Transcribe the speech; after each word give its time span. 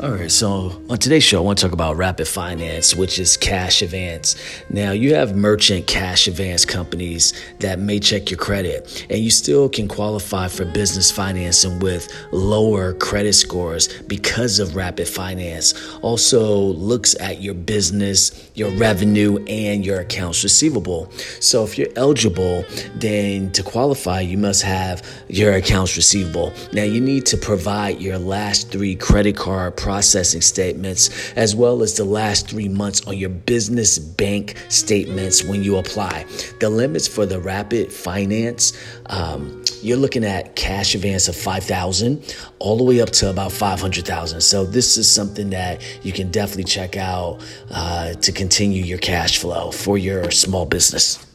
All 0.00 0.12
right, 0.12 0.30
so 0.30 0.80
on 0.88 0.98
today's 0.98 1.24
show, 1.24 1.38
I 1.38 1.40
want 1.40 1.58
to 1.58 1.64
talk 1.64 1.72
about 1.72 1.96
Rapid 1.96 2.28
Finance, 2.28 2.94
which 2.94 3.18
is 3.18 3.36
cash 3.36 3.82
advance. 3.82 4.36
Now, 4.70 4.92
you 4.92 5.16
have 5.16 5.34
merchant 5.34 5.88
cash 5.88 6.28
advance 6.28 6.64
companies 6.64 7.32
that 7.58 7.80
may 7.80 7.98
check 7.98 8.30
your 8.30 8.38
credit, 8.38 9.04
and 9.10 9.18
you 9.18 9.32
still 9.32 9.68
can 9.68 9.88
qualify 9.88 10.46
for 10.46 10.64
business 10.64 11.10
financing 11.10 11.80
with 11.80 12.08
lower 12.30 12.94
credit 12.94 13.32
scores 13.32 13.88
because 14.02 14.60
of 14.60 14.76
Rapid 14.76 15.08
Finance. 15.08 15.74
Also, 16.00 16.48
looks 16.48 17.18
at 17.18 17.42
your 17.42 17.54
business, 17.54 18.52
your 18.54 18.70
revenue, 18.70 19.44
and 19.48 19.84
your 19.84 19.98
accounts 19.98 20.44
receivable. 20.44 21.10
So, 21.40 21.64
if 21.64 21.76
you're 21.76 21.88
eligible, 21.96 22.64
then 22.94 23.50
to 23.50 23.64
qualify, 23.64 24.20
you 24.20 24.38
must 24.38 24.62
have 24.62 25.02
your 25.26 25.54
accounts 25.54 25.96
receivable. 25.96 26.52
Now, 26.72 26.84
you 26.84 27.00
need 27.00 27.26
to 27.26 27.36
provide 27.36 28.00
your 28.00 28.18
last 28.18 28.70
three 28.70 28.94
credit 28.94 29.36
card 29.36 29.76
processing 29.88 30.42
statements, 30.42 31.32
as 31.32 31.56
well 31.56 31.82
as 31.82 31.96
the 31.96 32.04
last 32.04 32.46
three 32.46 32.68
months 32.68 33.06
on 33.06 33.16
your 33.16 33.30
business 33.30 33.98
bank 33.98 34.54
statements 34.68 35.42
when 35.42 35.64
you 35.64 35.78
apply. 35.78 36.26
The 36.60 36.68
limits 36.68 37.08
for 37.08 37.24
the 37.24 37.40
rapid 37.40 37.90
finance, 37.90 38.74
um, 39.06 39.64
you're 39.80 39.96
looking 39.96 40.24
at 40.24 40.56
cash 40.56 40.94
advance 40.94 41.26
of 41.26 41.36
5,000 41.36 42.36
all 42.58 42.76
the 42.76 42.84
way 42.84 43.00
up 43.00 43.08
to 43.12 43.30
about 43.30 43.50
500,000. 43.50 44.42
So 44.42 44.66
this 44.66 44.98
is 44.98 45.10
something 45.10 45.48
that 45.50 45.80
you 46.04 46.12
can 46.12 46.30
definitely 46.30 46.64
check 46.64 46.98
out 46.98 47.42
uh, 47.70 48.12
to 48.12 48.30
continue 48.30 48.84
your 48.84 48.98
cash 48.98 49.38
flow 49.38 49.70
for 49.70 49.96
your 49.96 50.30
small 50.30 50.66
business. 50.66 51.27